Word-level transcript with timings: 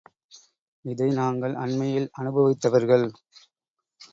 இதை 0.85 1.09
நாங்கள் 1.11 1.53
அண்மையில் 1.55 2.09
அனுபவித்தவர்கள். 2.19 3.05